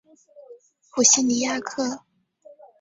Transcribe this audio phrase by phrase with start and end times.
[0.89, 2.03] 普西尼亚克。